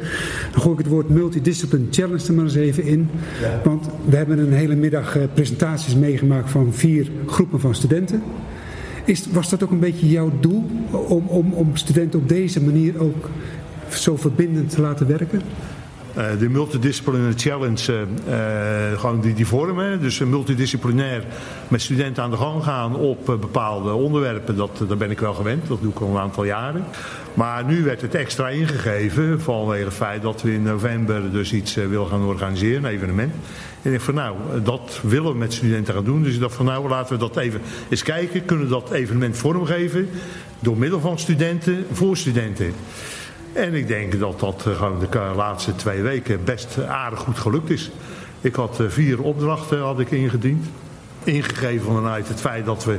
Dan 0.53 0.61
gooi 0.61 0.73
ik 0.73 0.79
het 0.79 0.93
woord 0.93 1.09
multidiscipline 1.09 1.87
challenge 1.91 2.27
er 2.27 2.35
maar 2.35 2.45
eens 2.45 2.55
even 2.55 2.85
in. 2.85 3.11
Want 3.65 3.87
we 4.09 4.17
hebben 4.17 4.39
een 4.39 4.53
hele 4.53 4.75
middag 4.75 5.17
eh, 5.17 5.23
presentaties 5.35 5.95
meegemaakt 5.95 6.51
van 6.51 6.73
vier 6.73 7.11
groepen 7.27 7.61
van 7.61 7.75
studenten. 7.75 8.23
Is, 9.05 9.27
was 9.33 9.51
dat 9.51 9.63
ook 9.63 9.71
een 9.71 9.79
beetje 9.79 10.09
jouw 10.09 10.33
doel 10.41 10.71
om, 10.91 11.27
om, 11.27 11.53
om 11.53 11.77
studenten 11.77 12.21
op 12.21 12.29
deze 12.29 12.63
manier 12.63 13.01
ook 13.01 13.31
zo 13.91 14.17
verbindend 14.17 14.71
te 14.71 14.81
laten 14.81 15.07
werken? 15.07 15.41
Uh, 16.17 16.25
de 16.39 16.49
multidisciplinaire 16.49 17.39
challenge, 17.39 17.93
uh, 17.93 18.35
uh, 18.93 19.01
gewoon 19.01 19.21
die, 19.21 19.35
die 19.35 19.47
vormen. 19.47 20.01
Dus 20.01 20.19
multidisciplinair 20.19 21.25
met 21.69 21.83
studenten 21.83 22.23
aan 22.23 22.31
de 22.31 22.37
gang 22.37 22.65
gaan 22.65 22.97
op 22.97 23.27
bepaalde 23.27 23.93
onderwerpen. 23.93 24.57
Dat, 24.57 24.83
dat 24.89 24.99
ben 24.99 25.11
ik 25.11 25.21
wel 25.21 25.35
gewend, 25.35 25.69
dat 25.69 25.81
doe 25.81 25.91
ik 25.91 26.01
al 26.01 26.09
een 26.09 26.19
aantal 26.19 26.45
jaren. 26.45 26.85
Maar 27.35 27.65
nu 27.65 27.83
werd 27.83 28.01
het 28.01 28.15
extra 28.15 28.49
ingegeven 28.49 29.41
vanwege 29.41 29.85
het 29.85 29.95
feit 29.95 30.23
dat 30.23 30.43
we 30.43 30.53
in 30.53 30.63
november 30.63 31.33
dus 31.33 31.53
iets 31.53 31.75
willen 31.75 32.07
gaan 32.09 32.25
organiseren, 32.25 32.85
een 32.85 32.91
evenement. 32.91 33.33
En 33.83 33.93
ik 33.93 34.01
van 34.01 34.15
nou, 34.15 34.37
dat 34.63 35.01
willen 35.03 35.33
we 35.33 35.39
met 35.39 35.53
studenten 35.53 35.95
gaan 35.95 36.05
doen. 36.05 36.23
Dus 36.23 36.35
ik 36.35 36.41
dacht 36.41 36.55
van 36.55 36.65
nou, 36.65 36.89
laten 36.89 37.13
we 37.13 37.19
dat 37.19 37.37
even 37.37 37.61
eens 37.89 38.03
kijken. 38.03 38.45
Kunnen 38.45 38.65
we 38.65 38.71
dat 38.71 38.91
evenement 38.91 39.37
vormgeven 39.37 40.09
door 40.59 40.77
middel 40.77 41.01
van 41.01 41.19
studenten 41.19 41.87
voor 41.93 42.17
studenten. 42.17 42.73
En 43.53 43.75
ik 43.75 43.89
denk 43.89 44.19
dat 44.19 44.41
dat 44.41 44.67
eh, 44.67 45.01
de 45.11 45.19
laatste 45.37 45.75
twee 45.75 46.03
weken 46.03 46.45
best 46.45 46.85
aardig 46.85 47.19
goed 47.19 47.39
gelukt 47.39 47.71
is. 47.71 47.91
Ik 48.41 48.55
had 48.55 48.81
eh, 48.81 48.87
vier 48.89 49.23
opdrachten 49.23 49.81
had 49.81 50.01
ik 50.01 50.11
ingediend. 50.11 50.67
Ingegeven 51.25 51.93
vanuit 51.93 52.29
het 52.29 52.41
feit 52.41 52.65
dat 52.65 52.85
we 52.85 52.99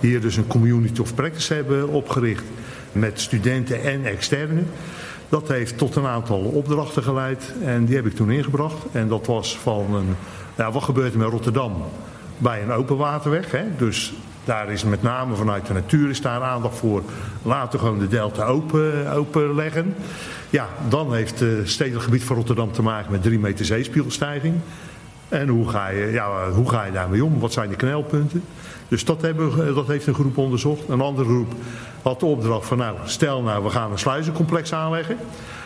hier 0.00 0.20
dus 0.20 0.36
een 0.36 0.46
community 0.46 1.00
of 1.00 1.14
practice 1.14 1.54
hebben 1.54 1.88
opgericht. 1.88 2.44
Met 2.92 3.20
studenten 3.20 3.82
en 3.82 4.04
externen. 4.04 4.66
Dat 5.28 5.48
heeft 5.48 5.78
tot 5.78 5.96
een 5.96 6.06
aantal 6.06 6.38
opdrachten 6.38 7.02
geleid. 7.02 7.52
En 7.64 7.84
die 7.84 7.96
heb 7.96 8.06
ik 8.06 8.14
toen 8.14 8.30
ingebracht. 8.30 8.76
En 8.92 9.08
dat 9.08 9.26
was 9.26 9.58
van 9.58 9.94
een... 9.94 10.16
Ja, 10.56 10.72
wat 10.72 10.82
gebeurt 10.82 11.12
er 11.12 11.18
met 11.18 11.28
Rotterdam? 11.28 11.84
Bij 12.38 12.62
een 12.62 12.72
open 12.72 12.96
waterweg. 12.96 13.50
Hè? 13.50 13.64
Dus 13.76 14.12
daar 14.50 14.70
is 14.70 14.84
met 14.84 15.02
name 15.02 15.34
vanuit 15.34 15.66
de 15.66 15.72
natuur 15.72 16.10
is 16.10 16.20
daar 16.20 16.42
aandacht 16.42 16.76
voor. 16.76 17.02
Laten 17.42 17.78
we 17.78 17.84
gewoon 17.84 17.98
de 17.98 18.08
delta 18.08 18.44
open, 18.44 19.12
open 19.12 19.54
leggen. 19.54 19.94
Ja, 20.50 20.68
dan 20.88 21.14
heeft 21.14 21.40
het 21.40 21.70
stedelijk 21.70 22.04
gebied 22.04 22.24
van 22.24 22.36
Rotterdam 22.36 22.72
te 22.72 22.82
maken 22.82 23.12
met 23.12 23.22
3 23.22 23.38
meter 23.38 23.64
zeespiegelstijging. 23.64 24.54
En 25.30 25.48
hoe 25.48 25.68
ga, 25.68 25.88
je, 25.88 26.06
ja, 26.12 26.50
hoe 26.50 26.70
ga 26.70 26.84
je 26.84 26.92
daarmee 26.92 27.24
om? 27.24 27.38
Wat 27.38 27.52
zijn 27.52 27.68
de 27.68 27.76
knelpunten? 27.76 28.42
Dus 28.88 29.04
dat, 29.04 29.22
hebben, 29.22 29.74
dat 29.74 29.86
heeft 29.86 30.06
een 30.06 30.14
groep 30.14 30.38
onderzocht. 30.38 30.88
Een 30.88 31.00
andere 31.00 31.28
groep 31.28 31.52
had 32.02 32.20
de 32.20 32.26
opdracht 32.26 32.66
van 32.66 32.78
nou, 32.78 32.96
stel 33.04 33.42
nou 33.42 33.64
we 33.64 33.70
gaan 33.70 33.90
een 33.90 33.98
sluizencomplex 33.98 34.72
aanleggen. 34.72 35.16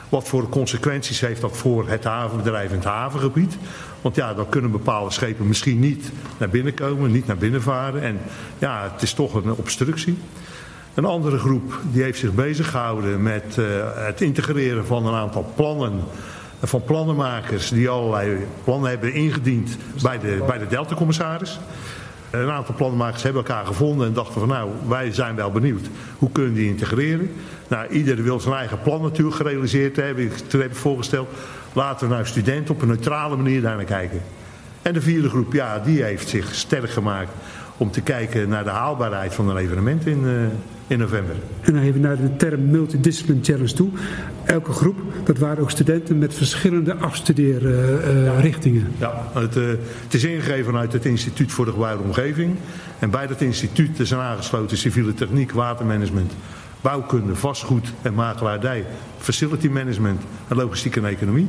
Wat 0.09 0.29
voor 0.29 0.49
consequenties 0.49 1.21
heeft 1.21 1.41
dat 1.41 1.57
voor 1.57 1.89
het 1.89 2.05
havenbedrijf 2.05 2.71
in 2.71 2.77
het 2.77 2.85
havengebied? 2.85 3.59
Want 4.01 4.17
ja, 4.17 4.35
dan 4.35 4.49
kunnen 4.49 4.71
bepaalde 4.71 5.11
schepen 5.11 5.49
misschien 5.49 5.79
niet 5.79 6.13
naar 6.39 6.49
binnen 6.49 6.75
komen, 6.75 7.13
niet 7.13 7.27
naar 7.27 7.37
binnen 7.37 7.63
varen. 7.63 8.03
En 8.03 8.21
ja, 8.59 8.91
het 8.93 9.03
is 9.03 9.13
toch 9.13 9.35
een 9.35 9.53
obstructie. 9.53 10.19
Een 10.95 11.05
andere 11.05 11.39
groep 11.39 11.81
die 11.93 12.03
heeft 12.03 12.19
zich 12.19 12.33
bezig 12.33 12.71
gehouden 12.71 13.23
met 13.23 13.57
uh, 13.59 13.67
het 13.95 14.21
integreren 14.21 14.87
van 14.87 15.07
een 15.07 15.15
aantal 15.15 15.53
plannen 15.55 15.93
van 16.67 16.85
plannenmakers 16.85 17.69
die 17.69 17.89
allerlei 17.89 18.47
plannen 18.65 18.91
hebben 18.91 19.13
ingediend 19.13 19.77
bij 20.03 20.19
de, 20.19 20.45
bij 20.47 20.59
de 20.59 20.67
Delta-commissaris. 20.67 21.59
Een 22.31 22.51
aantal 22.51 22.75
plannenmakers 22.75 23.23
hebben 23.23 23.45
elkaar 23.45 23.67
gevonden 23.67 24.07
en 24.07 24.13
dachten 24.13 24.41
van 24.41 24.49
nou, 24.49 24.71
wij 24.89 25.13
zijn 25.13 25.35
wel 25.35 25.51
benieuwd. 25.51 25.87
Hoe 26.19 26.31
kunnen 26.31 26.55
die 26.55 26.69
integreren? 26.69 27.31
Nou, 27.69 27.89
ieder 27.89 28.23
wil 28.23 28.41
zijn 28.41 28.55
eigen 28.55 28.81
plan 28.81 29.03
natuurlijk 29.03 29.37
gerealiseerd 29.37 29.97
hebben. 29.97 30.31
Toen 30.47 30.61
heb 30.61 30.71
ik 30.71 30.77
voorgesteld, 30.77 31.29
laten 31.73 32.09
we 32.09 32.15
nou 32.15 32.27
studenten 32.27 32.75
op 32.75 32.83
een 32.83 32.89
neutrale 32.89 33.37
manier 33.37 33.63
daar 33.63 33.77
naar 33.77 33.85
kijken. 33.85 34.23
En 34.83 34.93
de 34.93 35.01
vierde 35.01 35.29
groep, 35.29 35.53
ja, 35.53 35.79
die 35.79 36.03
heeft 36.03 36.29
zich 36.29 36.55
sterk 36.55 36.91
gemaakt 36.91 37.31
om 37.77 37.91
te 37.91 38.01
kijken 38.01 38.49
naar 38.49 38.65
de 38.65 38.71
haalbaarheid 38.71 39.35
van 39.35 39.49
een 39.49 39.57
evenement 39.57 40.07
in, 40.07 40.25
uh, 40.25 40.31
in 40.87 40.99
november. 40.99 41.35
En 41.61 41.73
dan 41.73 41.83
even 41.83 42.01
naar 42.01 42.17
de 42.17 42.37
term 42.37 42.71
Multidiscipline 42.71 43.41
Challenge 43.43 43.73
toe. 43.73 43.89
Elke 44.45 44.73
groep, 44.73 44.97
dat 45.25 45.39
waren 45.39 45.63
ook 45.63 45.71
studenten 45.71 46.19
met 46.19 46.35
verschillende 46.35 46.95
afstudeerrichtingen. 46.95 48.93
ja, 48.99 49.31
het, 49.33 49.57
uh, 49.57 49.67
het, 50.03 50.15
is 50.15 50.25
ingegeven 50.25 50.65
vanuit 50.65 50.93
het 50.93 51.05
Instituut 51.05 51.53
voor 51.53 51.65
de 51.65 51.71
Gebouwde 51.71 52.03
Omgeving. 52.03 52.57
En 52.99 53.11
bij 53.11 53.27
dat 53.27 53.41
instituut 53.41 53.99
zijn 54.03 54.21
aangesloten 54.21 54.77
civiele 54.77 55.15
techniek, 55.15 55.53
watermanagement, 55.53 56.33
bouwkunde, 56.81 57.37
vastgoed 57.37 57.93
en 58.03 58.15
makelaardij, 58.15 58.85
facility 59.19 59.69
management 59.69 60.23
en 60.49 60.57
logistiek 60.57 60.97
en 60.97 61.05
economie. 61.05 61.49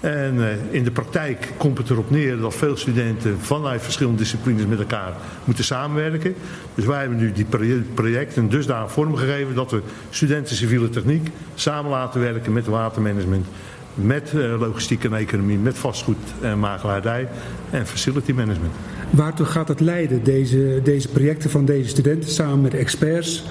En 0.00 0.34
uh, 0.34 0.46
in 0.70 0.84
de 0.84 0.90
praktijk 0.90 1.52
komt 1.56 1.78
het 1.78 1.90
erop 1.90 2.10
neer 2.10 2.38
dat 2.38 2.54
veel 2.54 2.76
studenten 2.76 3.40
vanuit 3.40 3.82
verschillende 3.82 4.18
disciplines 4.18 4.66
met 4.66 4.78
elkaar 4.78 5.12
moeten 5.44 5.64
samenwerken. 5.64 6.34
Dus 6.74 6.84
wij 6.84 7.00
hebben 7.00 7.18
nu 7.18 7.32
die 7.32 7.46
projecten 7.94 8.48
dusdanig 8.48 8.92
vormgegeven 8.92 9.54
dat 9.54 9.70
we 9.70 9.80
studenten 10.10 10.56
civiele 10.56 10.88
techniek 10.88 11.28
samen 11.54 11.90
laten 11.90 12.20
werken 12.20 12.52
met 12.52 12.66
watermanagement, 12.66 13.46
met 13.94 14.32
uh, 14.34 14.60
logistiek 14.60 15.04
en 15.04 15.14
economie, 15.14 15.58
met 15.58 15.78
vastgoed 15.78 16.16
en 16.40 16.58
makelaardij 16.58 17.28
en 17.70 17.86
facility 17.86 18.32
management. 18.32 18.72
Waartoe 19.10 19.46
gaat 19.46 19.68
het 19.68 19.80
leiden, 19.80 20.24
deze, 20.24 20.80
deze 20.82 21.08
projecten 21.08 21.50
van 21.50 21.64
deze 21.64 21.88
studenten 21.88 22.30
samen 22.30 22.60
met 22.60 22.74
experts? 22.74 23.44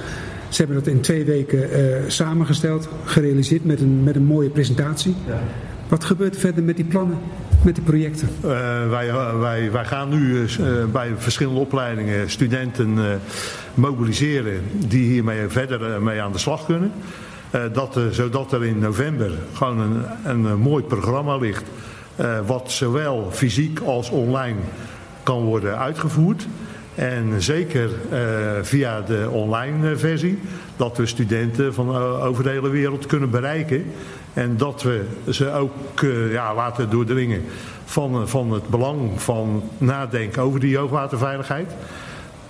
Ze 0.50 0.58
hebben 0.58 0.84
dat 0.84 0.88
in 0.88 1.02
twee 1.02 1.26
weken 1.26 1.80
uh, 1.80 1.96
samengesteld, 2.08 2.90
gerealiseerd 3.06 3.66
met 3.66 3.82
een, 3.82 4.04
met 4.04 4.16
een 4.16 4.26
mooie 4.26 4.50
presentatie. 4.50 5.16
Ja. 5.28 5.44
Wat 5.88 6.04
gebeurt 6.04 6.34
er 6.34 6.40
verder 6.40 6.64
met 6.64 6.76
die 6.76 6.86
plannen, 6.86 7.18
met 7.62 7.76
die 7.76 7.84
projecten? 7.84 8.30
Uh, 8.38 8.50
wij, 8.90 9.14
wij, 9.40 9.72
wij 9.72 9.86
gaan 9.86 10.10
nu 10.10 10.42
uh, 10.42 10.46
bij 10.92 11.12
verschillende 11.18 11.60
opleidingen 11.60 12.30
studenten 12.30 13.20
mobiliseren 13.74 14.62
die 14.74 15.12
hiermee 15.12 15.48
verder 15.48 16.02
mee 16.02 16.22
aan 16.22 16.32
de 16.32 16.38
slag 16.38 16.66
kunnen. 16.66 16.92
dat, 17.74 18.00
zodat 18.12 18.52
er 18.52 18.66
in 18.66 18.80
november 18.80 19.32
gewoon 19.54 19.80
een, 19.80 20.04
een 20.24 20.60
mooi 20.60 20.84
programma 20.84 21.38
ligt. 21.38 21.64
wat 22.46 22.72
zowel 22.72 23.30
fysiek 23.32 23.80
als 23.80 24.10
online 24.10 24.58
kan 25.24 25.44
worden 25.44 25.78
uitgevoerd. 25.78 26.48
En 26.96 27.42
zeker 27.42 27.90
via 28.62 29.02
de 29.02 29.28
online 29.32 29.98
versie, 29.98 30.40
dat 30.78 30.98
we 30.98 31.06
studenten 31.06 31.74
van 31.74 31.96
over 31.98 32.44
de 32.44 32.50
hele 32.50 32.70
wereld 32.70 33.06
kunnen 33.06 33.30
bereiken. 33.30 33.86
En 34.38 34.58
dat 34.58 34.84
we 34.84 35.06
ze 35.30 35.52
ook 35.52 36.02
uh, 36.02 36.32
ja, 36.32 36.56
laten 36.56 36.90
doordringen 36.90 37.42
van, 37.86 38.28
van 38.28 38.52
het 38.52 38.68
belang 38.68 39.22
van 39.22 39.64
nadenken 39.78 40.42
over 40.42 40.60
die 40.60 40.78
hoogwaterveiligheid. 40.78 41.72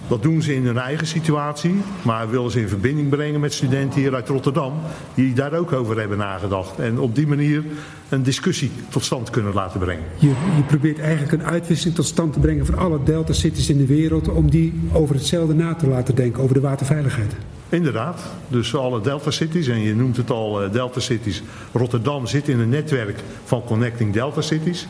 Dat 0.08 0.22
doen 0.22 0.42
ze 0.42 0.56
in 0.56 0.66
hun 0.66 0.78
eigen 0.78 1.08
situatie, 1.08 1.76
maar 2.02 2.30
willen 2.30 2.52
ze 2.52 2.60
in 2.60 2.68
verbinding 2.68 3.10
brengen 3.10 3.40
met 3.40 3.54
studenten 3.54 4.00
hier 4.00 4.16
uit 4.16 4.28
Rotterdam, 4.28 4.74
die 5.14 5.34
daar 5.34 5.54
ook 5.54 5.72
over 5.72 6.00
hebben 6.00 6.18
nagedacht. 6.18 6.80
En 6.80 7.00
op 7.00 7.16
die 7.16 7.28
manier 7.28 7.64
een 8.10 8.24
discussie 8.24 8.72
tot 8.90 9.04
stand 9.04 9.30
kunnen 9.30 9.54
laten 9.54 9.80
brengen. 9.80 10.06
Je, 10.18 10.28
je 10.28 10.64
probeert 10.68 11.00
eigenlijk 11.00 11.32
een 11.32 11.50
uitwisseling 11.50 11.96
tot 11.96 12.06
stand 12.06 12.34
te 12.34 12.40
brengen 12.40 12.66
van 12.66 12.78
alle 12.78 13.00
delta-cities 13.04 13.70
in 13.70 13.78
de 13.78 13.86
wereld, 13.86 14.30
om 14.30 14.50
die 14.50 14.74
over 14.94 15.16
hetzelfde 15.16 15.54
na 15.54 15.76
te 15.76 15.88
laten 15.88 16.16
denken, 16.16 16.44
over 16.44 16.56
de 16.56 16.62
waterveiligheid. 16.62 17.36
Inderdaad, 17.70 18.22
dus 18.48 18.76
alle 18.76 19.02
Delta 19.02 19.32
Cities, 19.32 19.68
en 19.68 19.80
je 19.80 19.96
noemt 19.96 20.18
het 20.18 20.32
al 20.32 20.64
uh, 20.64 20.72
Delta 20.72 21.00
Cities. 21.00 21.44
Rotterdam 21.74 22.28
zit 22.28 22.48
in 22.48 22.60
een 22.60 22.70
netwerk 22.70 23.20
van 23.44 23.64
Connecting 23.64 24.14
Delta 24.14 24.42
Cities. 24.42 24.88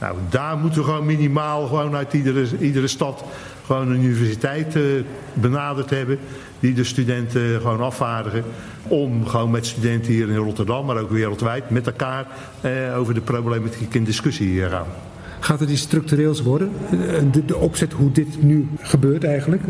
Nou, 0.00 0.16
daar 0.28 0.56
moeten 0.56 0.80
we 0.80 0.86
gewoon 0.86 1.06
minimaal 1.06 1.66
gewoon 1.66 1.94
uit 1.96 2.12
iedere, 2.12 2.46
iedere 2.58 2.86
stad 2.86 3.24
gewoon 3.66 3.88
een 3.88 4.04
universiteit 4.04 4.76
uh, 4.76 4.82
benaderd 5.32 5.90
hebben. 5.90 6.18
Die 6.60 6.74
de 6.74 6.84
studenten 6.84 7.60
gewoon 7.60 7.80
afvaardigen. 7.80 8.44
Om 8.88 9.26
gewoon 9.26 9.50
met 9.50 9.66
studenten 9.66 10.12
hier 10.12 10.28
in 10.28 10.36
Rotterdam, 10.36 10.86
maar 10.86 10.96
ook 10.96 11.10
wereldwijd, 11.10 11.70
met 11.70 11.86
elkaar 11.86 12.26
uh, 12.64 12.98
over 12.98 13.14
de 13.14 13.20
problematiek 13.20 13.94
in 13.94 14.04
discussie 14.04 14.62
gaan. 14.62 14.86
Gaat 15.40 15.60
het 15.60 15.70
iets 15.70 15.82
structureels 15.82 16.42
worden? 16.42 16.70
De, 17.32 17.44
de, 17.44 17.56
opzet 17.56 17.92
hoe 17.92 18.12
dit 18.12 18.42
nu 18.42 18.68
gebeurt 18.80 19.24
eigenlijk? 19.24 19.62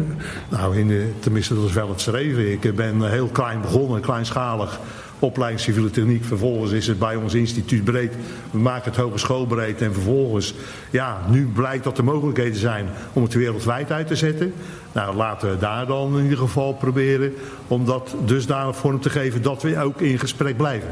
Nou, 0.48 0.78
in 0.78 0.88
de, 0.88 1.10
tenminste 1.18 1.54
dat 1.54 1.64
is 1.64 1.72
wel 1.72 1.88
het 1.88 2.00
streven. 2.00 2.52
Ik 2.52 2.74
ben 2.76 3.10
heel 3.10 3.28
klein 3.28 3.60
begonnen, 3.60 4.00
kleinschalig 4.00 4.80
opleiding 5.18 5.60
civiele 5.60 5.90
techniek. 5.90 6.24
Vervolgens 6.24 6.72
is 6.72 6.86
het 6.86 6.98
bij 6.98 7.16
ons 7.16 7.34
instituut 7.34 7.84
breed. 7.84 8.14
We 8.50 8.58
maken 8.58 8.90
het 8.90 9.00
hogeschool 9.00 9.46
breed. 9.46 9.82
En 9.82 9.92
vervolgens, 9.92 10.54
ja, 10.90 11.20
nu 11.30 11.46
blijkt 11.46 11.84
dat 11.84 11.98
er 11.98 12.04
mogelijkheden 12.04 12.58
zijn 12.58 12.86
om 13.12 13.22
het 13.22 13.34
wereldwijd 13.34 13.92
uit 13.92 14.06
te 14.06 14.16
zetten. 14.16 14.52
Nou, 14.92 15.16
laten 15.16 15.50
we 15.50 15.58
daar 15.58 15.86
dan 15.86 16.16
in 16.16 16.22
ieder 16.22 16.38
geval 16.38 16.74
proberen 16.74 17.32
om 17.66 17.84
dat 17.84 18.14
dusdanig 18.24 18.76
vorm 18.76 19.00
te 19.00 19.10
geven 19.10 19.42
dat 19.42 19.62
we 19.62 19.82
ook 19.82 20.00
in 20.00 20.18
gesprek 20.18 20.56
blijven. 20.56 20.88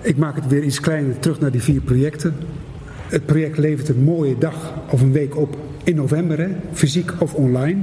Ik 0.00 0.16
maak 0.16 0.34
het 0.34 0.46
weer 0.46 0.62
iets 0.62 0.80
kleiner 0.80 1.18
terug 1.18 1.40
naar 1.40 1.50
die 1.50 1.62
vier 1.62 1.80
projecten. 1.80 2.36
Het 3.08 3.26
project 3.26 3.58
levert 3.58 3.88
een 3.88 4.02
mooie 4.02 4.38
dag 4.38 4.74
of 4.90 5.00
een 5.00 5.12
week 5.12 5.36
op 5.36 5.56
in 5.84 5.96
november, 5.96 6.38
hè? 6.38 6.48
fysiek 6.72 7.12
of 7.18 7.34
online. 7.34 7.80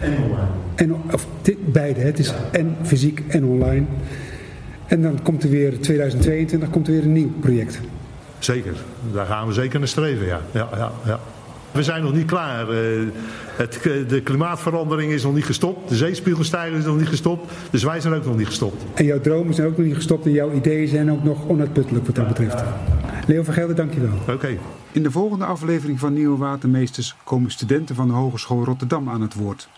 En 0.00 0.12
online. 0.16 0.48
En, 0.74 0.94
of, 1.12 1.26
beide, 1.64 2.00
hè? 2.00 2.06
het 2.06 2.18
is 2.18 2.28
ja. 2.28 2.58
en 2.58 2.76
fysiek 2.82 3.22
en 3.28 3.44
online. 3.44 3.84
En 4.86 5.02
dan 5.02 5.22
komt 5.22 5.42
er 5.42 5.50
weer 5.50 5.80
2022, 5.80 6.70
komt 6.70 6.86
er 6.86 6.92
weer 6.92 7.02
een 7.02 7.12
nieuw 7.12 7.32
project. 7.40 7.80
Zeker, 8.38 8.72
daar 9.12 9.26
gaan 9.26 9.46
we 9.46 9.52
zeker 9.52 9.78
naar 9.78 9.88
streven, 9.88 10.26
ja. 10.26 10.40
ja, 10.52 10.68
ja, 10.76 10.92
ja. 11.04 11.20
We 11.72 11.82
zijn 11.82 12.02
nog 12.02 12.14
niet 12.14 12.26
klaar. 12.26 12.66
Het, 13.56 13.80
de 14.08 14.20
klimaatverandering 14.22 15.12
is 15.12 15.22
nog 15.22 15.34
niet 15.34 15.44
gestopt. 15.44 15.88
De 15.88 15.96
zeespiegelstijging 15.96 16.78
is 16.78 16.84
nog 16.84 16.98
niet 16.98 17.08
gestopt. 17.08 17.52
Dus 17.70 17.82
wij 17.82 18.00
zijn 18.00 18.14
ook 18.14 18.24
nog 18.24 18.36
niet 18.36 18.46
gestopt. 18.46 18.84
En 18.94 19.04
jouw 19.04 19.20
dromen 19.20 19.54
zijn 19.54 19.66
ook 19.66 19.76
nog 19.76 19.86
niet 19.86 19.94
gestopt. 19.94 20.26
En 20.26 20.32
jouw 20.32 20.52
ideeën 20.52 20.88
zijn 20.88 21.10
ook 21.10 21.24
nog 21.24 21.48
onuitputtelijk 21.48 22.06
wat 22.06 22.14
dat 22.14 22.28
betreft. 22.28 22.64
Leo 23.26 23.42
van 23.42 23.54
Gelder, 23.54 23.76
dankjewel. 23.76 24.12
Oké. 24.20 24.32
Okay. 24.32 24.58
In 24.92 25.02
de 25.02 25.10
volgende 25.10 25.44
aflevering 25.44 25.98
van 25.98 26.12
Nieuwe 26.12 26.38
Watermeesters 26.38 27.16
komen 27.24 27.50
studenten 27.50 27.94
van 27.94 28.08
de 28.08 28.14
Hogeschool 28.14 28.64
Rotterdam 28.64 29.08
aan 29.08 29.20
het 29.20 29.34
woord. 29.34 29.68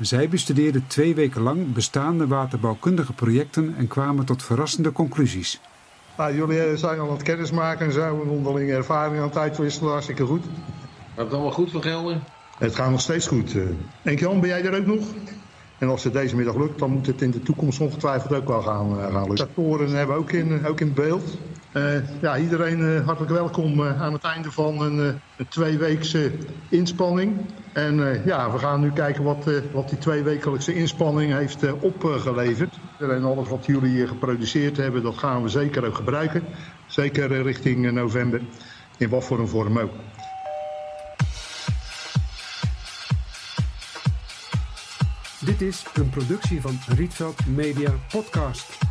Zij 0.00 0.28
bestudeerden 0.28 0.86
twee 0.86 1.14
weken 1.14 1.42
lang 1.42 1.72
bestaande 1.72 2.26
waterbouwkundige 2.26 3.12
projecten 3.12 3.74
en 3.78 3.88
kwamen 3.88 4.24
tot 4.24 4.42
verrassende 4.42 4.92
conclusies. 4.92 5.60
Nou, 6.16 6.36
jullie 6.36 6.76
zijn 6.76 6.98
al 6.98 7.06
aan 7.06 7.12
het 7.12 7.22
kennismaken 7.22 7.86
en 7.86 7.92
zijn 7.92 8.20
we 8.20 8.28
onderlinge 8.28 8.72
ervaring 8.72 9.20
aan 9.20 9.28
het 9.28 9.38
uitwisselen. 9.38 9.90
Hartstikke 9.90 10.24
goed. 10.24 10.44
Gaat 11.14 11.24
het 11.24 11.32
allemaal 11.32 11.52
goed 11.52 11.70
van 11.70 11.82
Gelder? 11.82 12.20
Het 12.58 12.74
gaat 12.74 12.90
nog 12.90 13.00
steeds 13.00 13.26
goed. 13.26 13.56
En 14.02 14.14
Jan, 14.14 14.40
ben 14.40 14.48
jij 14.48 14.64
er 14.64 14.78
ook 14.78 14.86
nog? 14.86 15.04
En 15.78 15.88
als 15.88 16.04
het 16.04 16.12
deze 16.12 16.36
middag 16.36 16.56
lukt, 16.56 16.78
dan 16.78 16.90
moet 16.90 17.06
het 17.06 17.22
in 17.22 17.30
de 17.30 17.42
toekomst 17.42 17.80
ongetwijfeld 17.80 18.34
ook 18.34 18.48
wel 18.48 18.62
gaan, 18.62 18.96
gaan 19.12 19.28
lukken. 19.28 19.54
Toren 19.54 19.90
hebben 19.90 20.16
we 20.16 20.22
ook 20.22 20.32
in, 20.32 20.66
ook 20.66 20.80
in 20.80 20.92
beeld. 20.92 21.38
Uh, 21.76 22.20
ja, 22.20 22.38
iedereen 22.38 22.80
uh, 22.80 23.04
hartelijk 23.04 23.32
welkom 23.32 23.80
uh, 23.80 24.02
aan 24.02 24.12
het 24.12 24.24
einde 24.24 24.52
van 24.52 24.80
een, 24.80 25.20
een 25.36 25.48
tweeweekse 25.48 26.32
inspanning. 26.68 27.36
En 27.72 28.22
ja, 28.24 28.52
we 28.52 28.58
gaan 28.58 28.80
nu 28.80 28.92
kijken 28.92 29.22
wat, 29.22 29.50
wat 29.72 29.88
die 29.88 29.98
tweewekelijkse 29.98 30.74
inspanning 30.74 31.32
heeft 31.32 31.72
opgeleverd. 31.80 32.78
En 32.98 33.24
alles 33.24 33.48
wat 33.48 33.66
jullie 33.66 33.90
hier 33.90 34.08
geproduceerd 34.08 34.76
hebben, 34.76 35.02
dat 35.02 35.18
gaan 35.18 35.42
we 35.42 35.48
zeker 35.48 35.86
ook 35.86 35.94
gebruiken. 35.94 36.42
Zeker 36.86 37.42
richting 37.42 37.90
november, 37.92 38.40
in 38.98 39.08
wat 39.08 39.24
voor 39.24 39.38
een 39.38 39.48
vorm 39.48 39.78
ook. 39.78 39.92
Dit 45.40 45.62
is 45.62 45.84
een 45.94 46.10
productie 46.10 46.60
van 46.60 46.78
Rietveld 46.86 47.46
Media 47.46 47.90
Podcast. 48.10 48.85